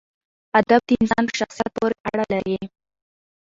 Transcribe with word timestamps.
ادب 0.59 0.81
د 0.87 0.89
انسان 1.01 1.23
په 1.29 1.33
شخصیت 1.39 1.69
پورې 1.77 1.95
اړه 2.11 2.25
لري. 2.33 2.57